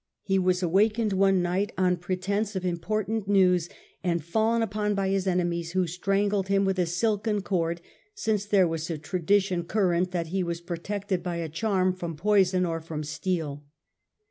[0.23, 3.69] He was awaked one night on pretence of important news,
[4.03, 7.81] and fallen upon by his enemies, who strangled him with a silken cord,
[8.15, 12.65] since there was a tradition current that he was protected by a charm from poison
[12.65, 13.63] or from steel.